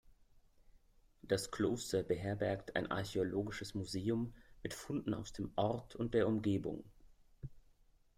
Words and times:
Das 1.21 1.51
Kloster 1.51 2.01
beherbergt 2.01 2.75
ein 2.75 2.89
archäologisches 2.89 3.75
Museum 3.75 4.33
mit 4.63 4.73
Funden 4.73 5.13
aus 5.13 5.31
dem 5.31 5.53
Ort 5.57 5.95
und 5.95 6.15
der 6.15 6.27
Umgebung. 6.27 6.83